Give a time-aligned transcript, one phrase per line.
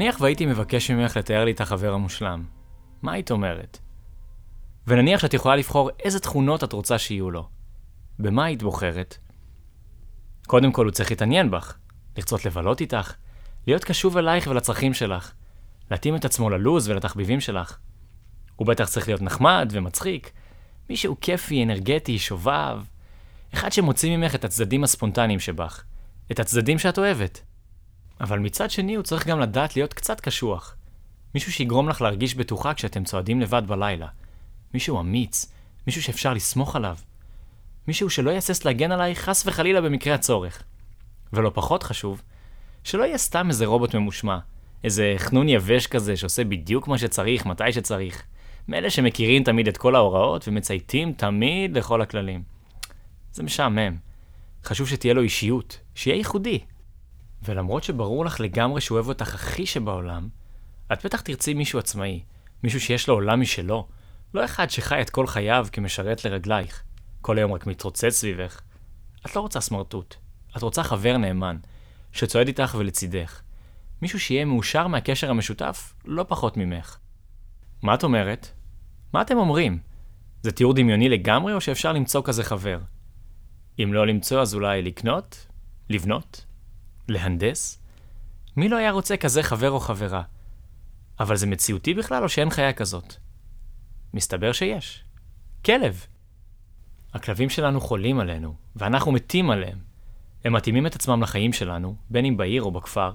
[0.00, 2.44] נניח והייתי מבקש ממך לתאר לי את החבר המושלם,
[3.02, 3.78] מה היית אומרת?
[4.86, 7.48] ונניח שאת יכולה לבחור איזה תכונות את רוצה שיהיו לו.
[8.18, 9.18] במה היית בוחרת?
[10.46, 11.76] קודם כל הוא צריך להתעניין בך,
[12.16, 13.14] לרצות לבלות איתך,
[13.66, 15.32] להיות קשוב אלייך ולצרכים שלך,
[15.90, 17.78] להתאים את עצמו ללוז ולתחביבים שלך.
[18.56, 20.30] הוא בטח צריך להיות נחמד ומצחיק,
[20.90, 22.78] מישהו כיפי, אנרגטי, שובב,
[23.54, 25.84] אחד שמוציא ממך את הצדדים הספונטניים שבך,
[26.32, 27.49] את הצדדים שאת אוהבת.
[28.20, 30.76] אבל מצד שני הוא צריך גם לדעת להיות קצת קשוח.
[31.34, 34.06] מישהו שיגרום לך להרגיש בטוחה כשאתם צועדים לבד בלילה.
[34.74, 35.52] מישהו אמיץ,
[35.86, 36.96] מישהו שאפשר לסמוך עליו.
[37.88, 40.62] מישהו שלא יהסס להגן עלייך חס וחלילה במקרה הצורך.
[41.32, 42.22] ולא פחות חשוב,
[42.84, 44.38] שלא יהיה סתם איזה רובוט ממושמע,
[44.84, 48.22] איזה חנון יבש כזה שעושה בדיוק מה שצריך, מתי שצריך.
[48.68, 52.42] מאלה שמכירים תמיד את כל ההוראות ומצייתים תמיד לכל הכללים.
[53.32, 53.96] זה משעמם.
[54.64, 56.58] חשוב שתהיה לו אישיות, שיהיה ייחודי.
[57.42, 60.28] ולמרות שברור לך לגמרי שהוא אוהב אותך הכי שבעולם,
[60.92, 62.22] את בטח תרצי מישהו עצמאי,
[62.62, 63.88] מישהו שיש לו עולם משלו,
[64.34, 66.82] לא אחד שחי את כל חייו כמשרת לרגלייך,
[67.20, 68.60] כל היום רק מתרוצץ סביבך.
[69.26, 70.14] את לא רוצה סמרטוט,
[70.56, 71.56] את רוצה חבר נאמן,
[72.12, 73.40] שצועד איתך ולצידך.
[74.02, 76.98] מישהו שיהיה מאושר מהקשר המשותף, לא פחות ממך.
[77.82, 78.48] מה את אומרת?
[79.12, 79.78] מה אתם אומרים?
[80.42, 82.78] זה תיאור דמיוני לגמרי או שאפשר למצוא כזה חבר?
[83.82, 85.46] אם לא למצוא אז אולי לקנות?
[85.90, 86.44] לבנות?
[87.10, 87.82] להנדס?
[88.56, 90.22] מי לא היה רוצה כזה חבר או חברה?
[91.20, 93.14] אבל זה מציאותי בכלל או שאין חיה כזאת?
[94.14, 95.04] מסתבר שיש.
[95.64, 96.06] כלב.
[97.14, 99.78] הכלבים שלנו חולים עלינו, ואנחנו מתים עליהם.
[100.44, 103.12] הם מתאימים את עצמם לחיים שלנו, בין אם בעיר או בכפר.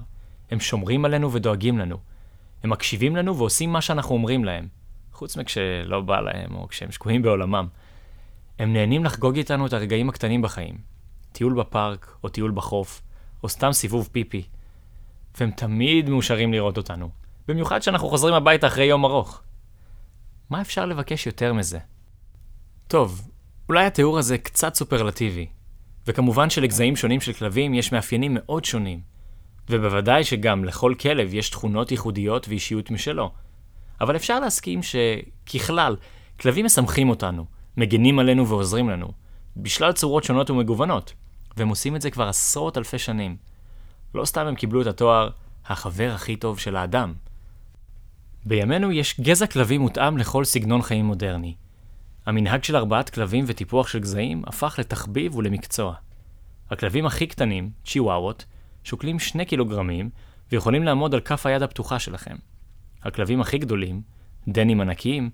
[0.50, 1.96] הם שומרים עלינו ודואגים לנו.
[2.62, 4.68] הם מקשיבים לנו ועושים מה שאנחנו אומרים להם,
[5.12, 7.68] חוץ מכשלא בא להם או כשהם שקועים בעולמם.
[8.58, 10.78] הם נהנים לחגוג איתנו את הרגעים הקטנים בחיים.
[11.32, 13.02] טיול בפארק, או טיול בחוף,
[13.42, 14.42] או סתם סיבוב פיפי.
[15.40, 17.10] והם תמיד מאושרים לראות אותנו.
[17.48, 19.42] במיוחד כשאנחנו חוזרים הביתה אחרי יום ארוך.
[20.50, 21.78] מה אפשר לבקש יותר מזה?
[22.88, 23.28] טוב,
[23.68, 25.46] אולי התיאור הזה קצת סופרלטיבי,
[26.06, 29.00] וכמובן שלגזעים שונים של כלבים יש מאפיינים מאוד שונים,
[29.70, 33.30] ובוודאי שגם לכל כלב יש תכונות ייחודיות ואישיות משלו.
[34.00, 35.96] אבל אפשר להסכים שככלל,
[36.40, 37.44] כלבים משמחים אותנו,
[37.76, 39.08] מגנים עלינו ועוזרים לנו,
[39.56, 41.14] בשלל צורות שונות ומגוונות,
[41.56, 43.36] והם עושים את זה כבר עשרות אלפי שנים.
[44.14, 45.30] לא סתם הם קיבלו את התואר
[45.66, 47.14] החבר הכי טוב של האדם.
[48.44, 51.54] בימינו יש גזע כלבים מותאם לכל סגנון חיים מודרני.
[52.26, 55.94] המנהג של ארבעת כלבים וטיפוח של גזעים הפך לתחביב ולמקצוע.
[56.70, 58.44] הכלבים הכי קטנים, צ'יוואוות,
[58.84, 60.10] שוקלים שני קילוגרמים
[60.52, 62.36] ויכולים לעמוד על כף היד הפתוחה שלכם.
[63.02, 64.02] הכלבים הכי גדולים,
[64.48, 65.30] דנים ענקיים,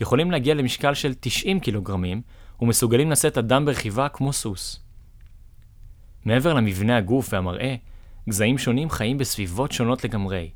[0.00, 2.22] יכולים להגיע למשקל של 90 קילוגרמים
[2.60, 4.80] ומסוגלים לשאת אדם ברכיבה כמו סוס.
[6.24, 7.74] מעבר למבנה הגוף והמראה,
[8.28, 10.50] גזעים שונים חיים בסביבות שונות לגמרי.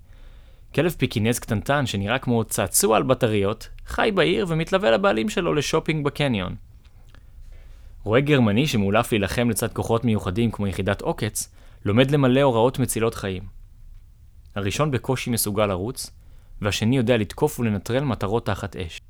[0.75, 6.55] כלב פיקינז קטנטן שנראה כמו צעצוע על בטריות, חי בעיר ומתלווה לבעלים שלו לשופינג בקניון.
[8.05, 11.49] רועה גרמני שמאולף להילחם לצד כוחות מיוחדים כמו יחידת עוקץ,
[11.85, 13.43] לומד למלא הוראות מצילות חיים.
[14.55, 16.11] הראשון בקושי מסוגל לרוץ,
[16.63, 19.01] והשני יודע לתקוף ולנטרל מטרות תחת אש.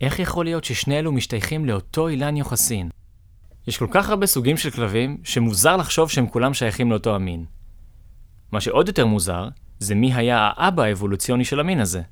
[0.00, 2.88] איך יכול להיות ששני אלו משתייכים לאותו אילן יוחסין?
[3.66, 7.44] יש כל כך הרבה סוגים של כלבים, שמוזר לחשוב שהם כולם שייכים לאותו המין.
[8.52, 9.48] מה שעוד יותר מוזר,
[9.78, 12.02] זה מי היה האבא האבולוציוני של המין הזה.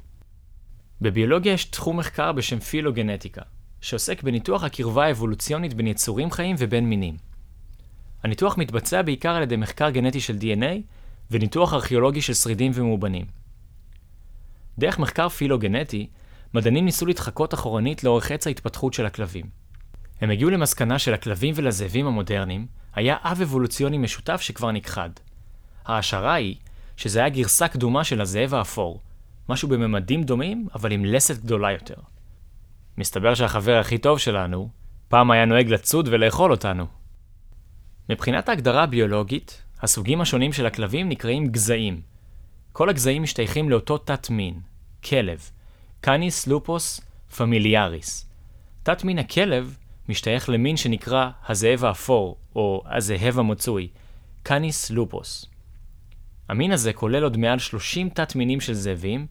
[1.00, 3.42] בביולוגיה יש תחום מחקר בשם פילוגנטיקה,
[3.80, 7.16] שעוסק בניתוח הקרבה האבולוציונית בין יצורים חיים ובין מינים.
[8.22, 10.80] הניתוח מתבצע בעיקר על ידי מחקר גנטי של DNA
[11.30, 13.26] וניתוח ארכיאולוגי של שרידים ומאובנים.
[14.78, 16.06] דרך מחקר פילוגנטי,
[16.54, 19.46] מדענים ניסו להתחקות אחורנית לאורך עץ ההתפתחות של הכלבים.
[20.20, 25.10] הם הגיעו למסקנה שלכלבים ולזאבים המודרניים היה אב אבולוציוני משותף שכבר נכחד.
[25.86, 26.56] ההשערה היא
[26.96, 29.00] שזה היה גרסה קדומה של הזאב האפור,
[29.48, 31.94] משהו בממדים דומים, אבל עם לסת גדולה יותר.
[32.98, 34.68] מסתבר שהחבר הכי טוב שלנו,
[35.08, 36.86] פעם היה נוהג לצוד ולאכול אותנו.
[38.08, 42.00] מבחינת ההגדרה הביולוגית, הסוגים השונים של הכלבים נקראים גזעים.
[42.72, 44.60] כל הגזעים משתייכים לאותו תת מין,
[45.04, 45.50] כלב,
[46.00, 47.00] קאניס לופוס
[47.36, 48.26] פמיליאריס.
[48.82, 49.76] תת מין הכלב
[50.08, 53.88] משתייך למין שנקרא הזאב האפור, או הזאב המצוי,
[54.42, 55.46] קאניס לופוס.
[56.48, 59.26] המין הזה כולל עוד מעל 30 תת-מינים של זאבים,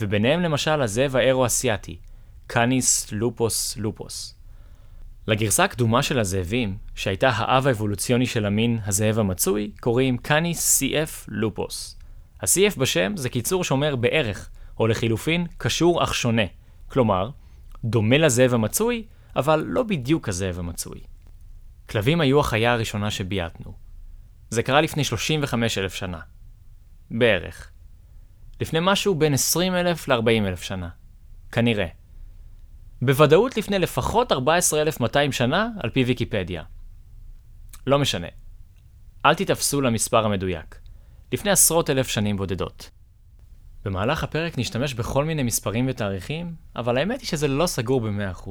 [0.00, 1.96] וביניהם למשל הזאב האירו-אסיאתי,
[2.46, 4.34] קאניס לופוס לופוס.
[5.26, 11.98] לגרסה הקדומה של הזאבים, שהייתה האב האבולוציוני של המין הזאב המצוי, קוראים קאניס CF לופוס.
[12.40, 16.42] ה-CF בשם זה קיצור שאומר בערך, או לחילופין, קשור אך שונה.
[16.88, 17.30] כלומר,
[17.84, 19.04] דומה לזאב המצוי,
[19.38, 21.00] אבל לא בדיוק הזאב המצוי.
[21.90, 23.72] כלבים היו החיה הראשונה שביעטנו.
[24.50, 26.20] זה קרה לפני 35 אלף שנה.
[27.10, 27.70] בערך.
[28.60, 30.88] לפני משהו בין 20,000 ל-40,000 שנה.
[31.52, 31.86] כנראה.
[33.02, 36.62] בוודאות לפני לפחות 14,200 שנה, על פי ויקיפדיה.
[37.86, 38.28] לא משנה.
[39.26, 40.80] אל תתאפסו למספר המדויק.
[41.32, 42.90] לפני עשרות אלף שנים בודדות.
[43.84, 48.48] במהלך הפרק נשתמש בכל מיני מספרים ותאריכים, אבל האמת היא שזה לא סגור ב-100%.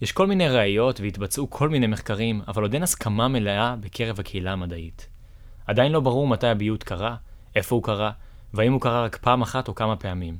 [0.00, 4.52] יש כל מיני ראיות והתבצעו כל מיני מחקרים, אבל עוד אין הסכמה מלאה בקרב הקהילה
[4.52, 5.08] המדעית.
[5.66, 7.16] עדיין לא ברור מתי הביוט קרה,
[7.56, 8.10] איפה הוא קרה,
[8.54, 10.38] והאם הוא קרה רק פעם אחת או כמה פעמים.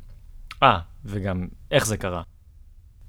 [0.62, 2.22] אה, וגם איך זה קרה.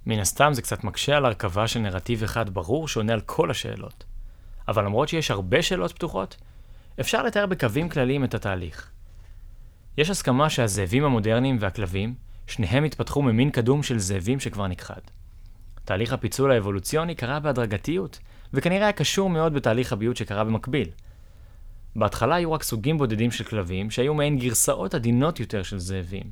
[0.06, 4.04] מן הסתם זה קצת מקשה על הרכבה של נרטיב אחד ברור שעונה על כל השאלות.
[4.68, 6.38] אבל למרות שיש הרבה שאלות פתוחות,
[7.00, 8.92] אפשר לתאר בקווים כלליים את התהליך.
[9.98, 12.16] יש הסכמה שהזאבים המודרניים והכלבים,
[12.48, 15.02] שניהם התפתחו ממין קדום של זאבים שכבר נכחד.
[15.86, 18.20] תהליך הפיצול האבולוציוני קרה בהדרגתיות,
[18.54, 20.90] וכנראה היה קשור מאוד בתהליך הביוט שקרה במקביל.
[21.96, 26.24] בהתחלה היו רק סוגים בודדים של כלבים, שהיו מעין גרסאות עדינות יותר של זאבים.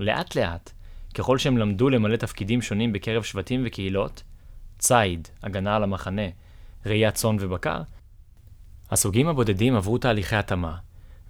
[0.00, 0.70] לאט לאט,
[1.14, 4.22] ככל שהם למדו למלא תפקידים שונים בקרב שבטים וקהילות,
[4.78, 6.28] ציד, הגנה על המחנה,
[6.86, 7.82] ראיית צאן ובקר,
[8.90, 10.76] הסוגים הבודדים עברו תהליכי התאמה,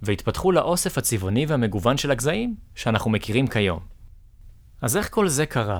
[0.01, 3.79] והתפתחו לאוסף הצבעוני והמגוון של הגזעים שאנחנו מכירים כיום.
[4.81, 5.79] אז איך כל זה קרה?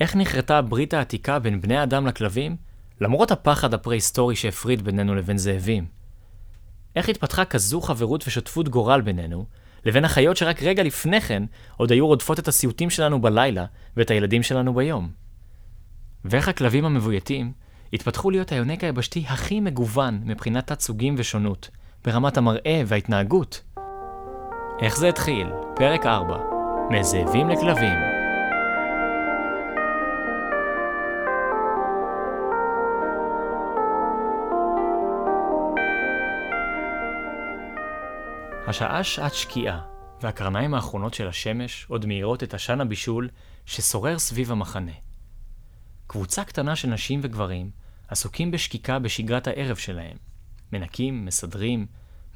[0.00, 2.56] איך נכרתה הברית העתיקה בין בני האדם לכלבים,
[3.00, 5.86] למרות הפחד הפרה-היסטורי שהפריד בינינו לבין זאבים?
[6.96, 9.46] איך התפתחה כזו חברות ושותפות גורל בינינו,
[9.84, 11.42] לבין החיות שרק רגע לפני כן
[11.76, 13.64] עוד היו רודפות את הסיוטים שלנו בלילה
[13.96, 15.10] ואת הילדים שלנו ביום?
[16.24, 17.52] ואיך הכלבים המבויתים
[17.92, 21.70] התפתחו להיות היונק היבשתי הכי מגוון מבחינת תת-סוגים ושונות,
[22.04, 23.62] ברמת המראה וההתנהגות?
[24.80, 25.46] איך זה התחיל?
[25.76, 26.38] פרק 4
[26.90, 28.17] מזאבים לכלבים
[38.68, 39.80] השעה שעת שקיעה,
[40.22, 43.28] והקרניים האחרונות של השמש עוד מאירות את עשן הבישול
[43.66, 44.92] ששורר סביב המחנה.
[46.06, 47.70] קבוצה קטנה של נשים וגברים
[48.08, 50.16] עסוקים בשקיקה בשגרת הערב שלהם.
[50.72, 51.86] מנקים, מסדרים,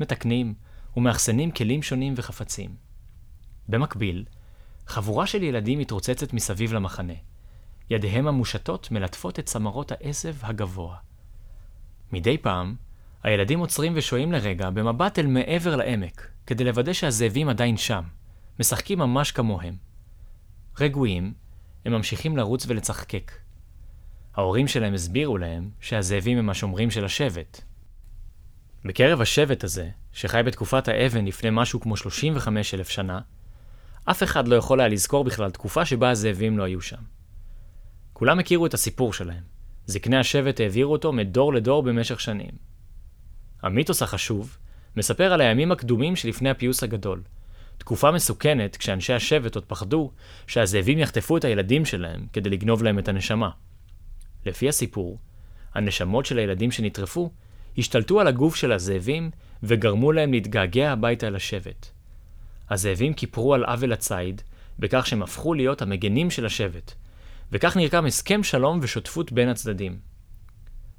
[0.00, 0.55] מתקנים
[0.96, 2.76] ומאחסנים כלים שונים וחפצים.
[3.69, 4.25] במקביל,
[4.87, 7.14] חבורה של ילדים מתרוצצת מסביב למחנה.
[7.90, 10.96] ידיהם המושטות מלטפות את צמרות העשב הגבוה.
[12.12, 12.76] מדי פעם,
[13.22, 18.02] הילדים עוצרים ושוהים לרגע במבט אל מעבר לעמק, כדי לוודא שהזאבים עדיין שם,
[18.60, 19.74] משחקים ממש כמוהם.
[20.80, 21.32] רגועים,
[21.84, 23.32] הם ממשיכים לרוץ ולצחקק.
[24.34, 27.60] ההורים שלהם הסבירו להם שהזאבים הם השומרים של השבט.
[28.84, 33.20] בקרב השבט הזה, שחי בתקופת האבן לפני משהו כמו 35 אלף שנה,
[34.04, 37.02] אף אחד לא יכול היה לזכור בכלל תקופה שבה הזאבים לא היו שם.
[38.12, 39.42] כולם הכירו את הסיפור שלהם.
[39.86, 42.71] זקני השבט העבירו אותו מדור לדור במשך שנים.
[43.62, 44.59] המיתוס החשוב
[44.97, 47.23] מספר על הימים הקדומים שלפני הפיוס הגדול.
[47.79, 50.11] תקופה מסוכנת כשאנשי השבט עוד פחדו
[50.47, 53.50] שהזאבים יחטפו את הילדים שלהם כדי לגנוב להם את הנשמה.
[54.47, 55.19] לפי הסיפור,
[55.75, 57.31] הנשמות של הילדים שנטרפו
[57.78, 59.31] השתלטו על הגוף של הזאבים
[59.62, 61.90] וגרמו להם להתגעגע הביתה אל השבט.
[62.71, 64.42] הזאבים כיפרו על עוול הציד
[64.78, 66.92] בכך שהם הפכו להיות המגנים של השבט,
[67.52, 69.99] וכך נרקם הסכם שלום ושותפות בין הצדדים.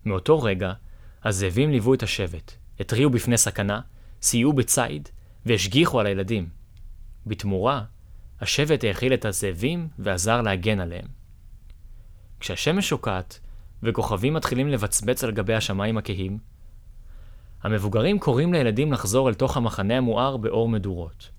[0.06, 0.74] מאותו רגע,
[1.24, 3.80] הזאבים ליוו את השבט, התריעו בפני סכנה,
[4.22, 5.10] סייעו בציד
[5.46, 6.50] והשגיחו על הילדים.
[7.26, 7.84] בתמורה,
[8.42, 11.08] השבט האכיל את הזאבים ועזר להגן עליהם.
[12.40, 13.40] כשהשמש שוקעת
[13.84, 16.38] וכוכבים מתחילים לבצבץ על גבי השמיים הכהים,
[17.64, 21.30] המבוגרים קוראים לילדים לחזור אל תוך המחנה המואר באור מדורות.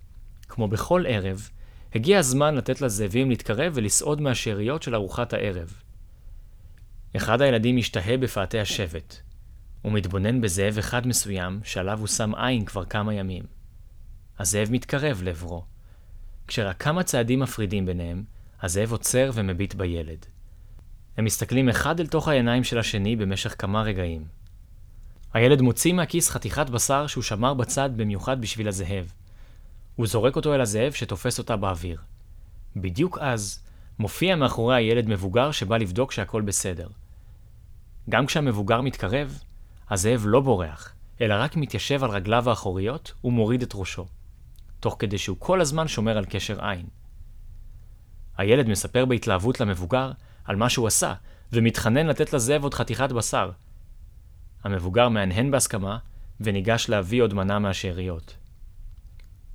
[0.49, 1.49] כמו בכל ערב,
[1.95, 5.73] הגיע הזמן לתת לזאבים להתקרב ולסעוד מהשאריות של ארוחת הערב.
[7.15, 9.21] אחד הילדים משתהה בפאתי השבט,
[9.85, 13.43] הוא מתבונן בזאב אחד מסוים שעליו הוא שם עין כבר כמה ימים.
[14.39, 15.63] הזאב מתקרב לעברו.
[16.47, 18.23] כשרק כמה צעדים מפרידים ביניהם,
[18.61, 20.25] הזאב עוצר ומביט בילד.
[21.17, 24.25] הם מסתכלים אחד אל תוך העיניים של השני במשך כמה רגעים.
[25.33, 29.11] הילד מוציא מהכיס חתיכת בשר שהוא שמר בצד במיוחד בשביל הזאב.
[29.95, 32.01] הוא זורק אותו אל הזאב שתופס אותה באוויר.
[32.75, 33.59] בדיוק אז,
[33.99, 36.87] מופיע מאחורי הילד מבוגר שבא לבדוק שהכל בסדר.
[38.09, 39.39] גם כשהמבוגר מתקרב,
[39.89, 44.05] הזאב לא בורח, אלא רק מתיישב על רגליו האחוריות ומוריד את ראשו,
[44.79, 46.85] תוך כדי שהוא כל הזמן שומר על קשר עין.
[48.37, 50.11] הילד מספר בהתלהבות למבוגר
[50.45, 51.13] על מה שהוא עשה,
[51.51, 53.51] ומתחנן לתת לזאב עוד חתיכת בשר.
[54.63, 55.97] המבוגר מהנהן בהסכמה,
[56.41, 58.37] וניגש להביא עוד מנה מהשאריות.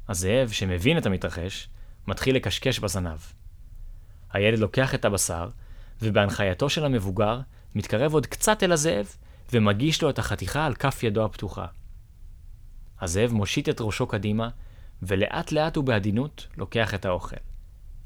[0.09, 1.69] הזאב, שמבין את המתרחש,
[2.07, 3.19] מתחיל לקשקש בזנב.
[4.33, 5.49] הילד לוקח את הבשר,
[6.03, 7.41] ובהנחייתו של המבוגר,
[7.75, 9.17] מתקרב עוד קצת אל הזאב,
[9.53, 11.67] ומגיש לו את החתיכה על כף ידו הפתוחה.
[13.01, 14.49] הזאב מושיט את ראשו קדימה,
[15.03, 17.37] ולאט לאט ובעדינות לוקח את האוכל.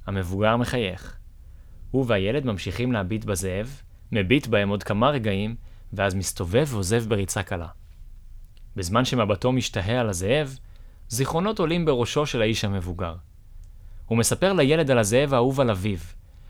[0.06, 1.16] המבוגר מחייך.
[1.90, 3.80] הוא והילד ממשיכים להביט בזאב,
[4.12, 5.56] מביט בהם עוד כמה רגעים,
[5.92, 7.68] ואז מסתובב ועוזב בריצה קלה.
[8.76, 10.58] בזמן שמבטו משתהה על הזאב,
[11.08, 13.14] זיכרונות עולים בראשו של האיש המבוגר.
[14.06, 15.98] הוא מספר לילד על הזאב האהוב על אביו,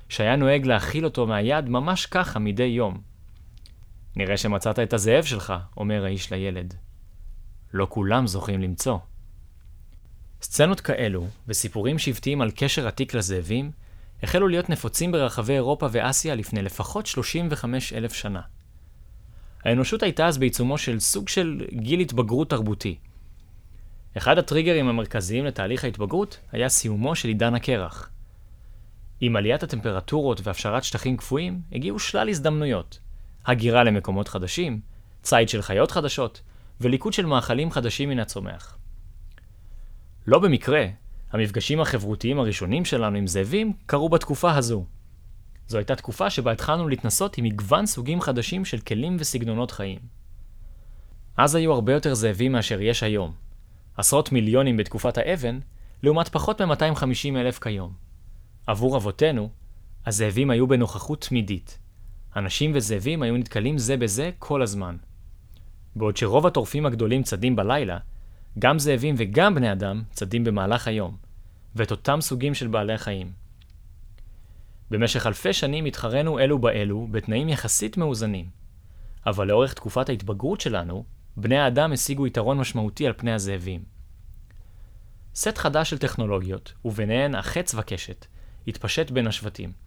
[0.09, 3.14] שהיה נוהג להאכיל אותו מהיד ממש ככה מדי יום.
[4.17, 6.75] נראה שמצאת את הזאב שלך, אומר האיש לילד.
[7.73, 8.99] לא כולם זוכים למצוא.
[10.43, 13.71] סצנות כאלו, וסיפורים שבטיים על קשר עתיק לזאבים,
[14.23, 18.41] החלו להיות נפוצים ברחבי אירופה ואסיה לפני לפחות 35 אלף שנה.
[19.65, 22.99] האנושות הייתה אז בעיצומו של סוג של גיל התבגרות תרבותי.
[24.17, 28.11] אחד הטריגרים המרכזיים לתהליך ההתבגרות היה סיומו של עידן הקרח.
[29.21, 32.99] עם עליית הטמפרטורות והפשרת שטחים קפואים, הגיעו שלל הזדמנויות.
[33.47, 34.81] הגירה למקומות חדשים,
[35.23, 36.43] ציד של חיות חדשות,
[36.81, 38.79] וליקוט של מאכלים חדשים מן הצומח.
[40.27, 40.87] לא במקרה,
[41.33, 44.85] המפגשים החברותיים הראשונים שלנו עם זאבים קרו בתקופה הזו.
[45.69, 49.99] זו הייתה תקופה שבה התחלנו להתנסות עם מגוון סוגים חדשים של כלים וסגנונות חיים.
[51.37, 53.33] אז היו הרבה יותר זאבים מאשר יש היום.
[53.97, 55.59] עשרות מיליונים בתקופת האבן,
[56.03, 57.93] לעומת פחות מ-250 אלף כיום.
[58.67, 59.49] עבור אבותינו,
[60.07, 61.79] הזאבים היו בנוכחות תמידית.
[62.37, 64.97] אנשים וזאבים היו נתקלים זה בזה כל הזמן.
[65.97, 67.99] בעוד שרוב הטורפים הגדולים צדים בלילה,
[68.59, 71.17] גם זאבים וגם בני אדם צדים במהלך היום,
[71.75, 73.33] ואת אותם סוגים של בעלי חיים.
[74.91, 78.47] במשך אלפי שנים התחרנו אלו באלו בתנאים יחסית מאוזנים.
[79.27, 81.05] אבל לאורך תקופת ההתבגרות שלנו,
[81.37, 83.85] בני האדם השיגו יתרון משמעותי על פני הזאבים.
[85.35, 88.27] סט חדש של טכנולוגיות, וביניהן החץ וקשת,
[88.69, 89.84] התפשט בין השבטים.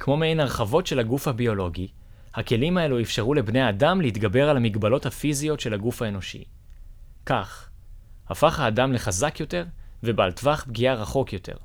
[0.00, 1.88] כמו מעין הרחבות של הגוף הביולוגי,
[2.34, 6.44] הכלים האלו אפשרו לבני האדם להתגבר על המגבלות הפיזיות של הגוף האנושי.
[7.26, 7.70] כך,
[8.28, 9.64] הפך האדם לחזק יותר
[10.02, 11.56] ובעל טווח פגיעה רחוק יותר.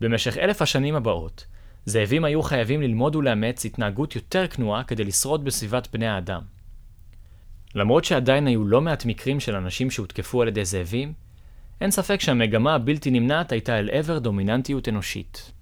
[0.00, 1.46] במשך אלף השנים הבאות,
[1.86, 6.42] זאבים היו חייבים ללמוד ולאמץ התנהגות יותר כנועה כדי לשרוד בסביבת בני האדם.
[7.74, 11.12] למרות שעדיין היו לא מעט מקרים של אנשים שהותקפו על ידי זאבים,
[11.80, 15.52] אין ספק שהמגמה הבלתי נמנעת הייתה אל עבר דומיננטיות אנושית.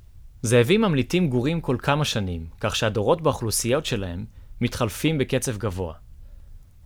[0.42, 4.24] זאבים ממליטים גורים כל כמה שנים, כך שהדורות באוכלוסיות שלהם
[4.60, 5.94] מתחלפים בקצב גבוה.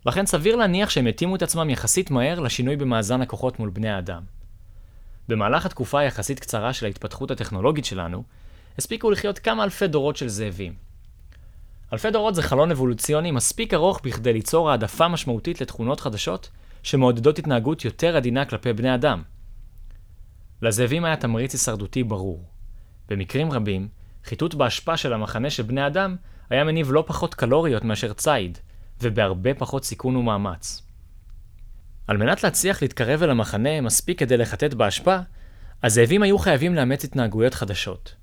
[0.07, 4.23] לכן סביר להניח שהם התאימו את עצמם יחסית מהר לשינוי במאזן הכוחות מול בני האדם.
[5.29, 8.25] במהלך התקופה היחסית קצרה של ההתפתחות הטכנולוגית שלנו,
[8.79, 10.75] הספיקו לחיות כמה אלפי דורות של זאבים.
[11.93, 16.51] אלפי דורות זה חלון אבולוציוני מספיק ארוך בכדי ליצור העדפה משמעותית לתכונות חדשות
[16.83, 19.23] שמעודדות התנהגות יותר עדינה כלפי בני אדם.
[20.63, 22.54] לזאבים היה תמריץ הישרדותי ברור.
[23.09, 23.89] במקרים רבים,
[24.25, 26.17] חיטוט באשפה של המחנה של בני אדם
[26.51, 28.59] היה מניב לא פחות קלוריות מאשר ציד,
[29.03, 30.83] ובהרבה פחות סיכון ומאמץ.
[32.07, 35.19] על מנת להצליח להתקרב אל המחנה מספיק כדי לחטט באשפה,
[35.83, 38.15] הזאבים היו חייבים לאמץ התנהגויות חדשות.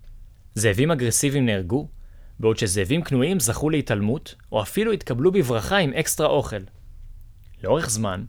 [0.56, 1.88] זאבים אגרסיביים נהרגו,
[2.40, 6.62] בעוד שזאבים כנועים זכו להתעלמות, או אפילו התקבלו בברכה עם אקסטרה אוכל.
[7.64, 8.26] לאורך זמן,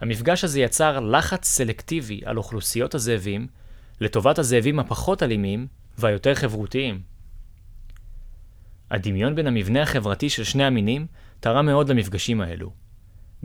[0.00, 3.46] המפגש הזה יצר לחץ סלקטיבי על אוכלוסיות הזאבים,
[4.00, 5.66] לטובת הזאבים הפחות אלימים
[6.00, 7.00] והיותר חברותיים.
[8.90, 11.06] הדמיון בין המבנה החברתי של שני המינים
[11.40, 12.72] תרם מאוד למפגשים האלו.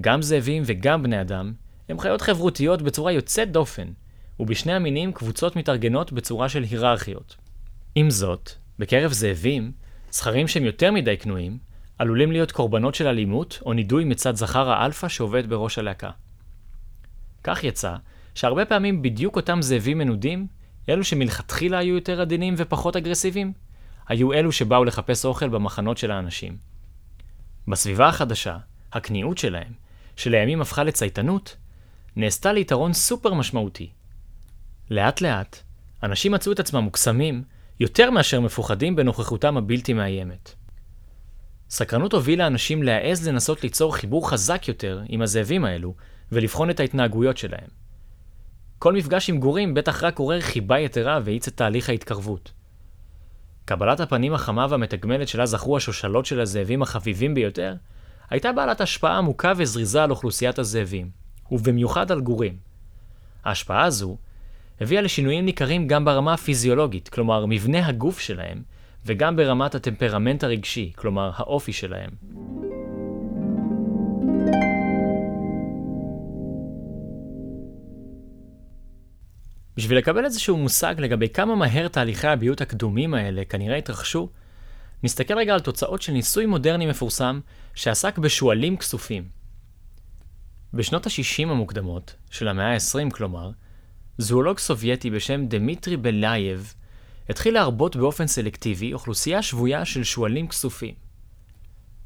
[0.02, 1.54] גם זאבים וגם בני אדם
[1.90, 3.88] הם חיות חברותיות בצורה יוצאת דופן,
[4.40, 7.36] ובשני המינים קבוצות מתארגנות בצורה של היררכיות.
[7.96, 9.72] עם זאת, בקרב זאבים,
[10.12, 11.58] זכרים שהם יותר מדי כנועים,
[11.98, 16.10] עלולים להיות קורבנות של אלימות או נידוי מצד זכר האלפא שעובד בראש הלהקה.
[17.44, 17.96] כך יצא
[18.36, 20.48] שהרבה פעמים בדיוק אותם זאבים מנודים,
[20.90, 23.54] אלו שמלכתחילה היו יותר עדינים ופחות אגרסיביים,
[24.08, 26.58] היו אלו שבאו לחפש אוכל במחנות של האנשים.
[27.68, 28.58] בסביבה החדשה,
[28.94, 29.74] הכניעות שלהם,
[30.16, 31.58] שלימים הפכה לצייתנות,
[32.16, 33.90] נעשתה ליתרון סופר משמעותי.
[34.92, 35.60] לאט לאט,
[36.04, 37.44] אנשים מצאו את עצמם מוקסמים
[37.80, 40.54] יותר מאשר מפוחדים בנוכחותם הבלתי מאיימת.
[41.70, 45.96] סקרנות הובילה אנשים להעז לנסות ליצור חיבור חזק יותר עם הזאבים האלו
[46.32, 47.85] ולבחון את ההתנהגויות שלהם.
[48.86, 52.52] כל מפגש עם גורים בטח רק עורר חיבה יתרה והאיץ את תהליך ההתקרבות.
[53.66, 57.76] קבלת הפנים החמה והמתגמלת שלה זכו השושלות של הזאבים החביבים ביותר,
[58.30, 61.10] הייתה בעלת השפעה עמוקה וזריזה על אוכלוסיית הזאבים,
[61.52, 62.58] ובמיוחד על גורים.
[63.46, 64.18] ההשפעה הזו
[64.82, 68.62] הביאה לשינויים ניכרים גם ברמה הפיזיולוגית, כלומר מבנה הגוף שלהם,
[69.06, 72.10] וגם ברמת הטמפרמנט הרגשי, כלומר האופי שלהם.
[79.78, 84.30] בשביל לקבל איזשהו מושג לגבי כמה מהר תהליכי הביות הקדומים האלה כנראה התרחשו,
[85.04, 87.40] נסתכל רגע על תוצאות של ניסוי מודרני מפורסם
[87.76, 89.30] שעסק בשועלים כסופים.
[90.74, 93.52] בשנות ה-60 המוקדמות, של המאה ה-20 כלומר,
[94.18, 96.74] זואולוג סובייטי בשם דמיטרי בלייב
[97.30, 100.94] התחיל להרבות באופן סלקטיבי אוכלוסייה שבויה של שועלים כסופים.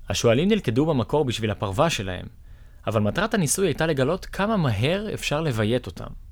[0.09, 2.25] השועלים נלכדו במקור בשביל הפרווה שלהם,
[2.87, 6.28] אבל מטרת הניסוי הייתה לגלות כמה מהר אפשר לביית אותם.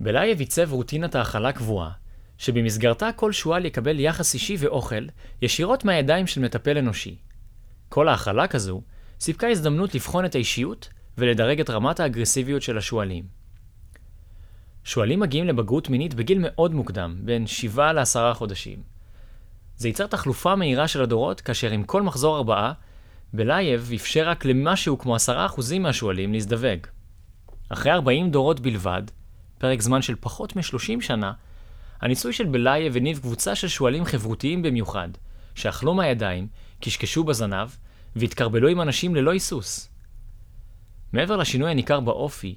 [0.00, 1.90] בלייב עיצב רוטינת האכלה קבועה,
[2.38, 5.06] שבמסגרתה כל שועל יקבל יחס אישי ואוכל
[5.42, 7.16] ישירות מהידיים של מטפל אנושי.
[7.88, 8.82] כל האכלה כזו
[9.20, 13.24] סיפקה הזדמנות לבחון את האישיות ולדרג את רמת האגרסיביות של השועלים.
[14.84, 18.82] שועלים מגיעים לבגרות מינית בגיל מאוד מוקדם, בין 7 ל-10 חודשים.
[19.76, 22.72] זה ייצר תחלופה מהירה של הדורות, כאשר עם כל מחזור ארבעה,
[23.32, 26.86] בלייב אפשר רק למשהו כמו 10% מהשועלים להזדווג.
[27.68, 29.02] אחרי 40 דורות בלבד,
[29.62, 31.32] פרק זמן של פחות מ-30 שנה,
[32.00, 35.08] הניסוי של בלייב הניב קבוצה של שועלים חברותיים במיוחד,
[35.54, 36.46] שאכלו מהידיים,
[36.80, 37.68] קשקשו בזנב,
[38.16, 39.90] והתכרבלו עם אנשים ללא היסוס.
[41.12, 42.54] מעבר לשינוי הניכר באופי,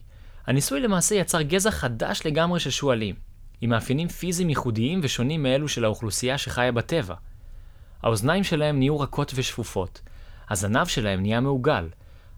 [0.48, 3.16] הניסוי למעשה יצר גזע חדש לגמרי של שועלים,
[3.62, 7.16] עם מאפיינים פיזיים ייחודיים ושונים מאלו של האוכלוסייה שחיה בטבע.
[8.04, 10.02] האוזניים שלהם נהיו רכות ושפופות,
[10.50, 11.90] הזנב שלהם נהיה מעוגל,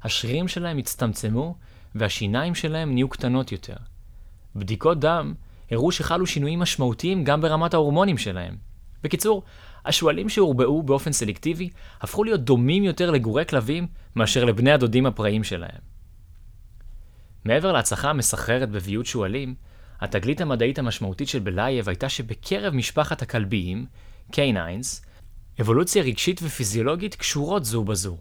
[0.04, 1.56] השרירים שלהם הצטמצמו,
[1.96, 3.76] והשיניים שלהם נהיו קטנות יותר.
[4.58, 5.34] בדיקות דם
[5.72, 8.56] הראו שחלו שינויים משמעותיים גם ברמת ההורמונים שלהם.
[9.04, 9.44] בקיצור,
[9.86, 11.70] השועלים שהורבעו באופן סלקטיבי
[12.02, 15.82] הפכו להיות דומים יותר לגורי כלבים מאשר לבני הדודים הפראיים שלהם.
[17.46, 19.56] מעבר להצלחה המסחררת בביוט שועלים,
[20.02, 23.86] התגלית המדעית המשמעותית של בלייב הייתה שבקרב משפחת הכלביים,
[24.32, 25.06] canines,
[25.62, 28.18] אבולוציה רגשית ופיזיולוגית קשורות זו בזו.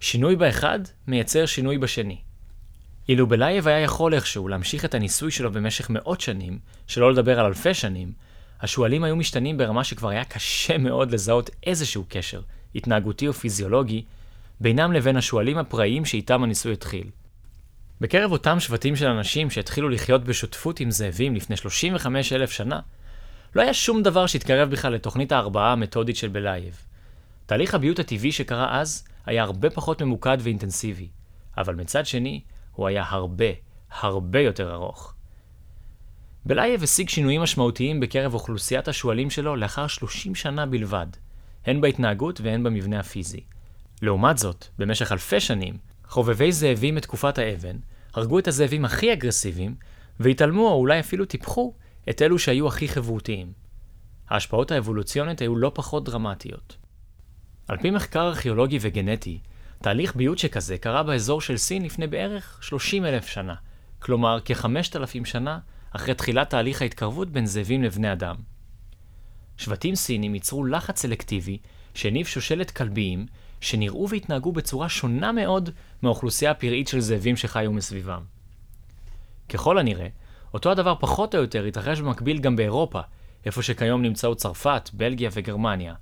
[0.00, 2.18] שינוי באחד מייצר שינוי בשני.
[3.08, 7.46] אילו בלייב היה יכול איכשהו להמשיך את הניסוי שלו במשך מאות שנים, שלא לדבר על
[7.46, 8.12] אלפי שנים,
[8.60, 12.40] השועלים היו משתנים ברמה שכבר היה קשה מאוד לזהות איזשהו קשר,
[12.74, 14.04] התנהגותי או פיזיולוגי,
[14.60, 17.06] בינם לבין השועלים הפראיים שאיתם הניסוי התחיל.
[18.00, 22.80] בקרב אותם שבטים של אנשים שהתחילו לחיות בשותפות עם זאבים לפני 35 אלף שנה,
[23.54, 26.76] לא היה שום דבר שהתקרב בכלל לתוכנית ההרבעה המתודית של בלייב.
[27.46, 31.08] תהליך הביות הטבעי שקרה אז היה הרבה פחות ממוקד ואינטנסיבי,
[31.58, 32.40] אבל מצד שני,
[32.78, 33.44] הוא היה הרבה,
[34.00, 35.14] הרבה יותר ארוך.
[36.46, 41.06] בלייב השיג שינויים משמעותיים בקרב אוכלוסיית השועלים שלו לאחר 30 שנה בלבד,
[41.66, 43.40] הן בהתנהגות והן במבנה הפיזי.
[44.02, 47.76] לעומת זאת, במשך אלפי שנים, חובבי זאבים מתקופת האבן
[48.14, 49.74] הרגו את הזאבים הכי אגרסיביים,
[50.20, 51.74] והתעלמו או אולי אפילו טיפחו
[52.10, 53.52] את אלו שהיו הכי חברותיים.
[54.28, 56.76] ההשפעות האבולוציונית היו לא פחות דרמטיות.
[57.68, 59.40] על פי מחקר ארכיאולוגי וגנטי,
[59.82, 63.54] תהליך ביות שכזה קרה באזור של סין לפני בערך 30 אלף שנה,
[63.98, 65.58] כלומר כ-5,000 שנה
[65.90, 68.36] אחרי תחילת תהליך ההתקרבות בין זאבים לבני אדם.
[69.56, 71.58] שבטים סינים ייצרו לחץ סלקטיבי
[71.94, 73.26] שהניב שושלת כלביים
[73.60, 75.70] שנראו והתנהגו בצורה שונה מאוד
[76.02, 78.22] מהאוכלוסייה הפראית של זאבים שחיו מסביבם.
[79.48, 80.08] ככל הנראה,
[80.54, 83.00] אותו הדבר פחות או יותר התרחש במקביל גם באירופה,
[83.46, 85.94] איפה שכיום נמצאו צרפת, בלגיה וגרמניה.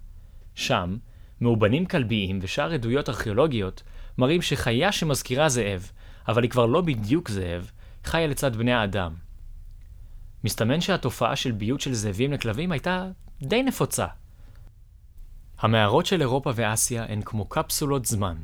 [0.55, 0.97] שם,
[1.41, 3.83] מאובנים כלביים ושאר עדויות ארכיאולוגיות
[4.19, 5.91] מראים שחיה שמזכירה זאב,
[6.29, 7.71] אבל היא כבר לא בדיוק זאב,
[8.05, 9.15] חיה לצד בני האדם.
[10.45, 13.09] מסתמן שהתופעה של ביות של זאבים לכלבים הייתה
[13.43, 14.07] די נפוצה.
[15.59, 18.37] המערות של אירופה ואסיה הן כמו קפסולות זמן.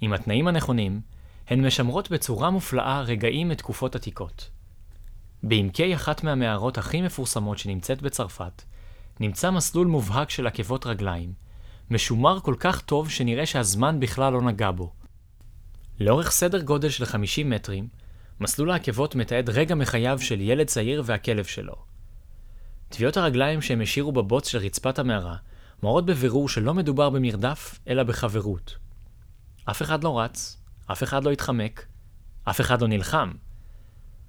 [0.00, 1.00] עם התנאים הנכונים,
[1.48, 4.50] הן משמרות בצורה מופלאה רגעים מתקופות עתיקות.
[5.42, 8.62] בעמקי אחת מהמערות הכי מפורסמות שנמצאת בצרפת,
[9.20, 11.32] נמצא מסלול מובהק של עקבות רגליים,
[11.90, 14.92] משומר כל כך טוב שנראה שהזמן בכלל לא נגע בו.
[16.00, 17.88] לאורך סדר גודל של 50 מטרים,
[18.40, 21.74] מסלול העקבות מתעד רגע מחייו של ילד צעיר והכלב שלו.
[22.88, 25.36] טביעות הרגליים שהם השאירו בבוץ של רצפת המערה
[25.82, 28.76] מראות בבירור שלא מדובר במרדף, אלא בחברות.
[29.64, 31.86] אף אחד לא רץ, אף אחד לא התחמק,
[32.44, 33.32] אף אחד לא נלחם.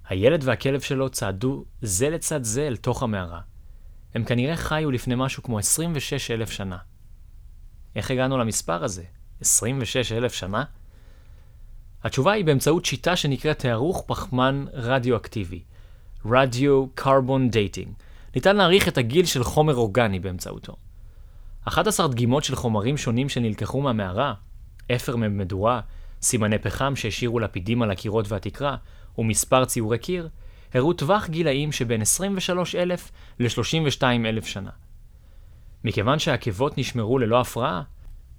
[0.08, 3.40] הילד והכלב שלו צעדו זה לצד זה אל תוך המערה.
[4.14, 6.76] הם כנראה חיו לפני משהו כמו 26 אלף שנה.
[7.96, 9.02] איך הגענו למספר הזה?
[9.40, 10.64] 26 אלף שנה?
[12.04, 15.62] התשובה היא באמצעות שיטה שנקראת תארוך פחמן רדיואקטיבי,
[16.26, 17.88] Radio Carbon Dating.
[18.34, 20.76] ניתן להעריך את הגיל של חומר אורגני באמצעותו.
[21.64, 24.34] 11 דגימות של חומרים שונים שנלקחו מהמערה,
[24.94, 25.80] אפר ממדורה,
[26.22, 28.76] סימני פחם שהשאירו לפידים על הקירות והתקרה,
[29.18, 30.28] ומספר ציורי קיר,
[30.74, 34.70] הראו טווח גילאים שבין 23,000 ל-32,000 שנה.
[35.84, 37.82] מכיוון שהעקבות נשמרו ללא הפרעה,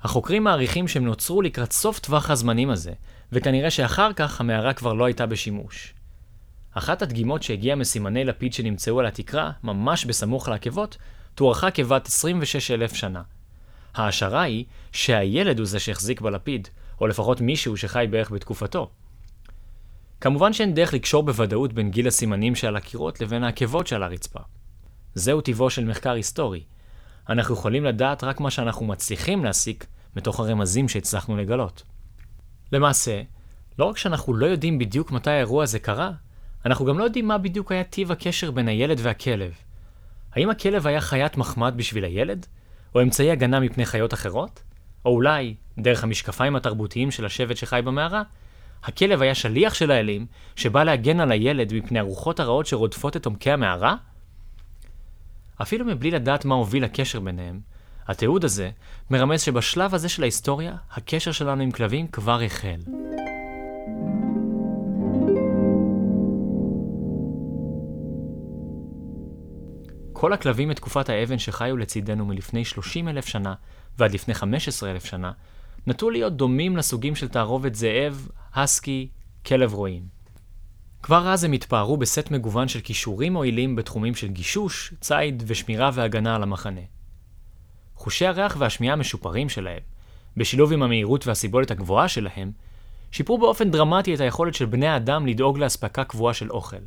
[0.01, 2.91] החוקרים מעריכים שהם נוצרו לקראת סוף טווח הזמנים הזה,
[3.31, 5.93] וכנראה שאחר כך המערה כבר לא הייתה בשימוש.
[6.71, 10.97] אחת הדגימות שהגיעה מסימני לפיד שנמצאו על התקרה, ממש בסמוך לעקבות,
[11.35, 13.21] תוארכה כבת 26,000 שנה.
[13.95, 16.67] ההשערה היא שהילד הוא זה שהחזיק בלפיד,
[17.01, 18.89] או לפחות מישהו שחי בערך בתקופתו.
[20.21, 24.39] כמובן שאין דרך לקשור בוודאות בין גיל הסימנים שעל הקירות לבין העקבות שעל הרצפה.
[25.15, 26.63] זהו טיבו של מחקר היסטורי.
[27.29, 29.85] אנחנו יכולים לדעת רק מה שאנחנו מצליחים להסיק
[30.15, 31.83] מתוך הרמזים שהצלחנו לגלות.
[32.71, 33.21] למעשה,
[33.79, 36.11] לא רק שאנחנו לא יודעים בדיוק מתי האירוע הזה קרה,
[36.65, 39.53] אנחנו גם לא יודעים מה בדיוק היה טיב הקשר בין הילד והכלב.
[40.33, 42.45] האם הכלב היה חיית מחמד בשביל הילד?
[42.95, 44.63] או אמצעי הגנה מפני חיות אחרות?
[45.05, 48.23] או אולי, דרך המשקפיים התרבותיים של השבט שחי במערה,
[48.83, 53.51] הכלב היה שליח של האלים, שבא להגן על הילד מפני הרוחות הרעות שרודפות את עומקי
[53.51, 53.95] המערה?
[55.61, 57.59] אפילו מבלי לדעת מה הוביל הקשר ביניהם,
[58.07, 58.69] התיעוד הזה
[59.09, 62.79] מרמז שבשלב הזה של ההיסטוריה, הקשר שלנו עם כלבים כבר החל.
[70.13, 73.53] כל הכלבים מתקופת האבן שחיו לצידנו מלפני 30 אלף שנה
[73.97, 75.31] ועד לפני 15 אלף שנה,
[75.87, 79.09] נטו להיות דומים לסוגים של תערובת זאב, הסקי,
[79.45, 80.14] כלב רועים.
[81.05, 86.35] כבר אז הם התפארו בסט מגוון של כישורים מועילים בתחומים של גישוש, ציד ושמירה והגנה
[86.35, 86.81] על המחנה.
[87.95, 89.79] חושי הריח והשמיעה המשופרים שלהם,
[90.37, 92.51] בשילוב עם המהירות והסיבולת הגבוהה שלהם,
[93.11, 96.81] שיפרו באופן דרמטי את היכולת של בני האדם לדאוג לאספקה קבועה של אוכל.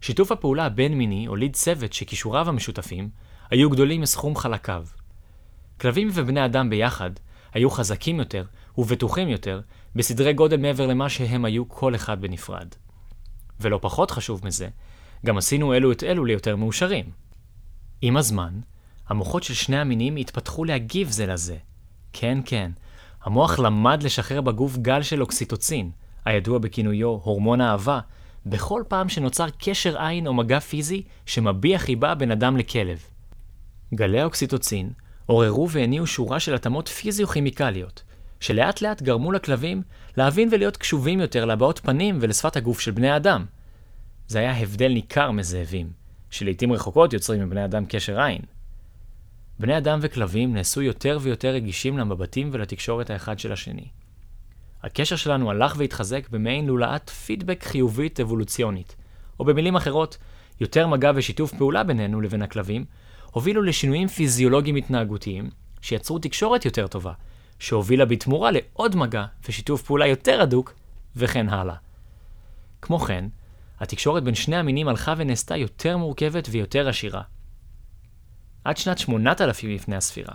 [0.00, 3.10] שיתוף הפעולה הבין-מיני הוליד צוות שכישוריו המשותפים
[3.50, 4.84] היו גדולים מסכום חלקיו.
[5.80, 7.10] כלבים ובני אדם ביחד
[7.54, 8.44] היו חזקים יותר
[8.78, 9.60] ובטוחים יותר
[9.96, 12.68] בסדרי גודל מעבר למה שהם היו כל אחד בנפרד.
[13.60, 14.68] ולא פחות חשוב מזה,
[15.26, 17.04] גם עשינו אלו את אלו ליותר מאושרים.
[18.02, 18.60] עם הזמן,
[19.08, 21.56] המוחות של שני המינים התפתחו להגיב זה לזה.
[22.12, 22.70] כן, כן,
[23.22, 25.90] המוח למד לשחרר בגוף גל של אוקסיטוצין,
[26.24, 28.00] הידוע בכינויו הורמון האהבה,
[28.46, 32.98] בכל פעם שנוצר קשר עין או מגע פיזי שמביע חיבה בין אדם לכלב.
[33.94, 34.90] גלי האוקסיטוצין
[35.26, 38.02] עוררו והניעו שורה של התאמות פיזיו-כימיקליות,
[38.40, 39.82] שלאט לאט גרמו לכלבים
[40.16, 43.44] להבין ולהיות קשובים יותר להבעות פנים ולשפת הגוף של בני אדם.
[44.28, 45.90] זה היה הבדל ניכר מזאבים,
[46.30, 48.40] שלעיתים רחוקות יוצרים עם בני אדם קשר עין.
[49.58, 53.88] בני אדם וכלבים נעשו יותר ויותר רגישים למבטים ולתקשורת האחד של השני.
[54.82, 58.96] הקשר שלנו הלך והתחזק במעין לולאת פידבק חיובית אבולוציונית,
[59.40, 60.18] או במילים אחרות,
[60.60, 62.84] יותר מגע ושיתוף פעולה בינינו לבין הכלבים,
[63.30, 67.12] הובילו לשינויים פיזיולוגיים התנהגותיים, שיצרו תקשורת יותר טובה,
[67.58, 70.74] שהובילה בתמורה לעוד מגע ושיתוף פעולה יותר הדוק,
[71.16, 71.74] וכן הלאה.
[72.82, 73.24] כמו כן,
[73.80, 77.22] התקשורת בין שני המינים הלכה ונעשתה יותר מורכבת ויותר עשירה.
[78.64, 80.34] עד שנת 8000 לפני הספירה,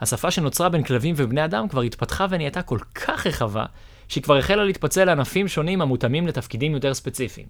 [0.00, 3.64] השפה שנוצרה בין כלבים ובני אדם כבר התפתחה ונהייתה כל כך רחבה,
[4.08, 7.46] שהיא כבר החלה להתפצל לענפים שונים המותאמים לתפקידים יותר ספציפיים.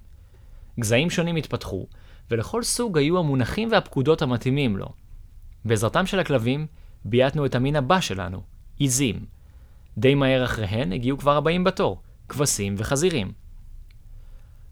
[0.81, 1.87] גזעים שונים התפתחו,
[2.31, 4.89] ולכל סוג היו המונחים והפקודות המתאימים לו.
[5.65, 6.67] בעזרתם של הכלבים,
[7.05, 8.43] בייתנו את המין הבא שלנו,
[8.81, 9.25] עיזים.
[9.99, 13.33] די מהר אחריהן הגיעו כבר הבאים בתור, כבשים וחזירים.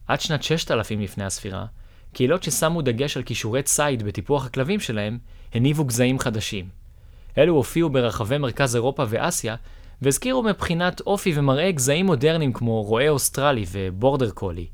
[0.07, 1.67] עד שנת 6000 לפני הספירה,
[2.13, 5.19] קהילות ששמו דגש על כישורי ציד בטיפוח הכלבים שלהם,
[5.55, 6.69] הניבו גזעים חדשים.
[7.39, 9.57] אלו הופיעו ברחבי מרכז אירופה ואסיה,
[10.03, 14.67] והזכירו מבחינת אופי ומראה גזעים מודרניים כמו רועה אוסטרלי ובורדר קולי.